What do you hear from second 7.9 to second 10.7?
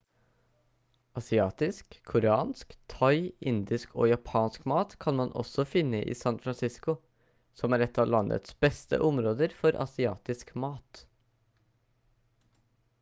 av landets beste områder for asiatisk